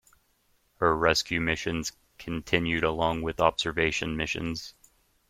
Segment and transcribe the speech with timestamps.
[0.77, 4.73] Her rescue missions continued along with observation missions.